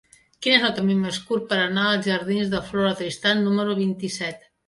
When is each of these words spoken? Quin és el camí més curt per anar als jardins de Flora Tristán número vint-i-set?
Quin 0.43 0.53
és 0.59 0.63
el 0.69 0.71
camí 0.77 0.95
més 1.01 1.19
curt 1.27 1.45
per 1.51 1.59
anar 1.65 1.83
als 1.89 2.09
jardins 2.09 2.49
de 2.55 2.63
Flora 2.71 2.95
Tristán 3.03 3.47
número 3.49 3.79
vint-i-set? 3.83 4.43